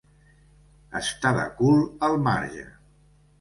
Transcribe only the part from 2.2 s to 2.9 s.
marge.